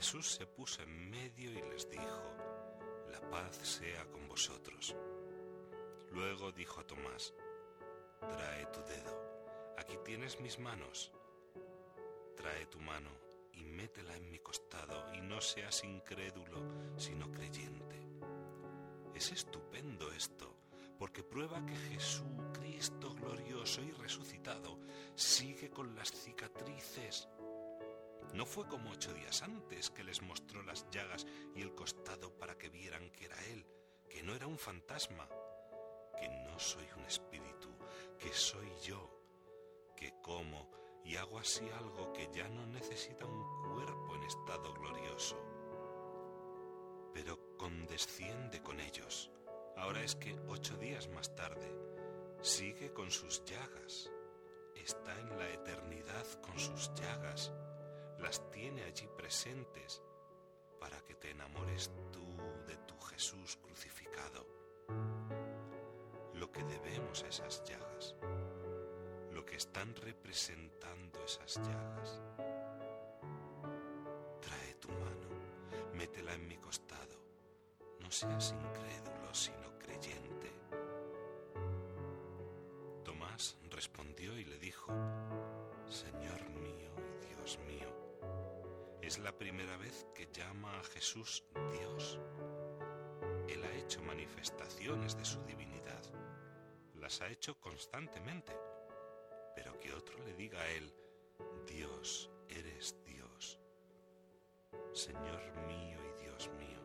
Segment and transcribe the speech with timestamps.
[0.00, 2.22] Jesús se puso en medio y les dijo,
[3.10, 4.96] la paz sea con vosotros.
[6.10, 7.34] Luego dijo a Tomás,
[8.18, 11.12] trae tu dedo, aquí tienes mis manos.
[12.34, 13.10] Trae tu mano
[13.52, 18.00] y métela en mi costado y no seas incrédulo, sino creyente.
[19.14, 20.56] Es estupendo esto,
[20.98, 24.78] porque prueba que Jesucristo glorioso y resucitado
[25.14, 26.89] sigue con las cicatrices
[28.34, 32.56] no fue como ocho días antes que les mostró las llagas y el costado para
[32.56, 33.66] que vieran que era él,
[34.08, 35.28] que no era un fantasma,
[36.18, 37.68] que no soy un espíritu,
[38.18, 39.20] que soy yo,
[39.96, 40.70] que como
[41.04, 45.36] y hago así algo que ya no necesita un cuerpo en estado glorioso.
[47.12, 49.30] Pero condesciende con ellos.
[49.76, 51.74] Ahora es que ocho días más tarde
[52.42, 54.10] sigue con sus llagas,
[54.76, 57.52] está en la eternidad con sus llagas
[58.20, 60.02] las tiene allí presentes
[60.78, 62.24] para que te enamores tú
[62.66, 64.46] de tu Jesús crucificado.
[66.34, 68.14] Lo que debemos a esas llagas,
[69.32, 72.20] lo que están representando esas llagas.
[74.40, 75.28] Trae tu mano,
[75.94, 77.16] métela en mi costado,
[78.00, 80.50] no seas incrédulo sino creyente.
[83.04, 84.92] Tomás respondió y le dijo,
[85.88, 86.90] Señor mío
[87.22, 88.09] y Dios mío,
[89.02, 92.20] es la primera vez que llama a Jesús Dios.
[93.48, 96.02] Él ha hecho manifestaciones de su divinidad.
[96.94, 98.52] Las ha hecho constantemente.
[99.56, 100.94] Pero que otro le diga a Él,
[101.66, 103.58] Dios, eres Dios.
[104.92, 106.80] Señor mío y Dios mío.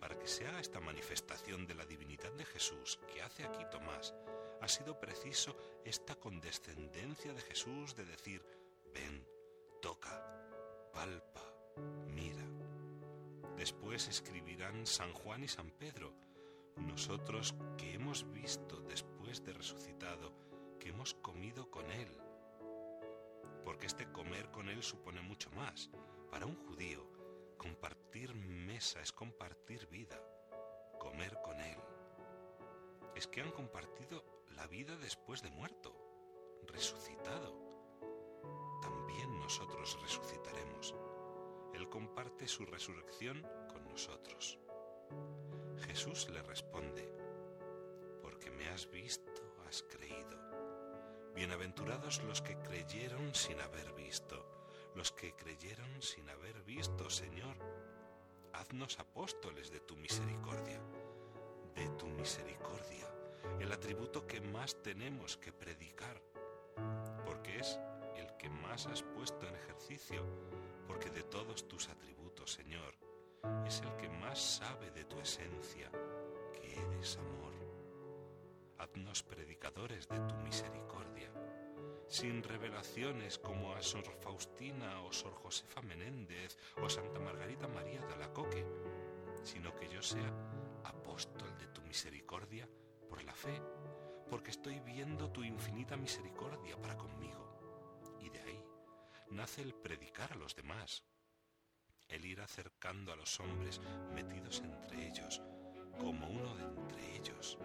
[0.00, 4.14] Para que se haga esta manifestación de la divinidad de Jesús que hace aquí Tomás,
[4.60, 8.44] ha sido preciso esta condescendencia de Jesús de decir,
[9.84, 10.18] toca,
[10.94, 11.42] palpa,
[12.06, 12.42] mira.
[13.54, 16.14] Después escribirán San Juan y San Pedro,
[16.76, 20.32] nosotros que hemos visto después de resucitado,
[20.80, 22.08] que hemos comido con Él.
[23.62, 25.90] Porque este comer con Él supone mucho más.
[26.30, 27.06] Para un judío,
[27.58, 30.18] compartir mesa es compartir vida,
[30.98, 31.78] comer con Él.
[33.14, 34.24] Es que han compartido
[34.56, 35.94] la vida después de muerto,
[36.68, 37.64] resucitado
[39.44, 40.94] nosotros resucitaremos.
[41.74, 44.58] Él comparte su resurrección con nosotros.
[45.86, 47.06] Jesús le responde,
[48.22, 50.40] porque me has visto, has creído.
[51.34, 57.58] Bienaventurados los que creyeron sin haber visto, los que creyeron sin haber visto, Señor.
[58.54, 60.80] Haznos apóstoles de tu misericordia,
[61.74, 63.14] de tu misericordia,
[63.60, 66.22] el atributo que más tenemos que predicar,
[67.26, 67.78] porque es
[68.74, 70.24] has puesto en ejercicio,
[70.88, 72.98] porque de todos tus atributos, Señor,
[73.64, 75.92] es el que más sabe de tu esencia,
[76.52, 77.54] que eres amor.
[78.78, 81.30] Haznos predicadores de tu misericordia,
[82.08, 88.14] sin revelaciones como a Sor Faustina o Sor Josefa Menéndez o Santa Margarita María de
[88.14, 88.66] Alacoque,
[89.44, 90.32] sino que yo sea
[90.82, 92.68] apóstol de tu misericordia
[93.08, 93.62] por la fe,
[94.28, 97.53] porque estoy viendo tu infinita misericordia para conmigo
[99.34, 101.02] nace el predicar a los demás,
[102.08, 103.80] el ir acercando a los hombres
[104.14, 105.42] metidos entre ellos,
[105.98, 107.58] como uno de entre ellos,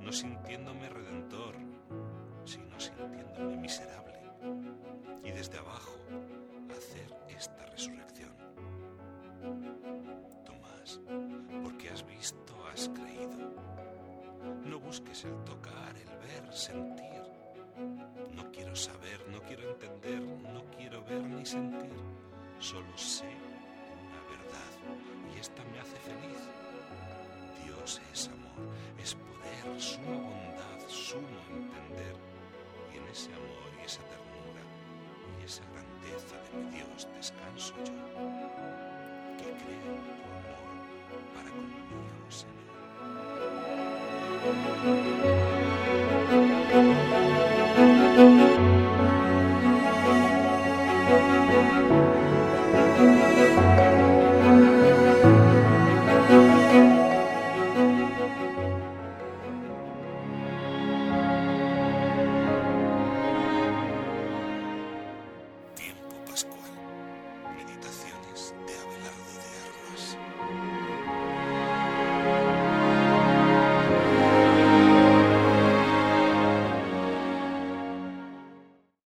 [0.00, 1.54] no sintiéndome redentor,
[2.44, 4.20] sino sintiéndome miserable,
[5.24, 5.96] y desde abajo
[6.76, 8.36] hacer esta resurrección.
[10.44, 11.00] Tomás,
[11.62, 13.54] porque has visto, has creído.
[14.64, 17.14] No busques el tocar, el ver, sentir
[18.34, 19.23] no quiero saber,
[22.64, 24.72] Solo sé una verdad
[25.36, 26.40] y esta me hace feliz.
[27.62, 32.16] Dios es amor, es poder, suma bondad, sumo entender.
[32.90, 34.62] Y en ese amor y esa ternura
[35.38, 37.92] y esa grandeza de mi Dios descanso yo,
[39.36, 40.72] que creo en tu amor
[41.34, 42.30] para conmigo,
[45.20, 45.53] Señor.